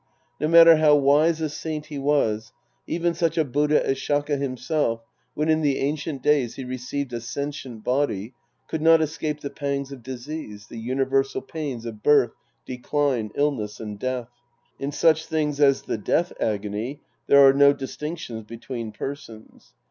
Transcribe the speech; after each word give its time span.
No 0.39 0.47
matter 0.47 0.77
how 0.77 0.95
wise 0.95 1.41
a 1.41 1.47
saint 1.47 1.85
he 1.85 1.99
was, 1.99 2.53
even 2.87 3.13
such 3.13 3.37
a 3.37 3.45
Buddha 3.45 3.85
as 3.85 3.99
Shaka 3.99 4.35
himself, 4.35 5.03
when 5.35 5.47
in 5.47 5.61
the 5.61 5.77
ancient 5.77 6.23
days 6.23 6.55
he 6.55 6.63
received 6.63 7.13
a 7.13 7.21
sentient 7.21 7.83
body, 7.83 8.33
could 8.67 8.81
not 8.81 8.99
escape 9.03 9.41
the 9.41 9.51
pangs 9.51 9.91
of 9.91 10.01
disease, 10.01 10.65
the 10.65 10.79
universal 10.79 11.39
pains 11.43 11.85
of 11.85 12.01
birth, 12.01 12.31
decline, 12.65 13.29
illness 13.35 13.79
and 13.79 13.99
death. 13.99 14.29
In 14.79 14.91
such 14.91 15.27
things 15.27 15.59
as 15.61 15.83
the 15.83 15.99
death 15.99 16.33
agony, 16.39 17.01
there 17.27 17.45
are 17.47 17.53
no 17.53 17.71
dis 17.71 17.95
tinctions 17.95 18.47
between 18.47 18.91
persons. 18.91 19.73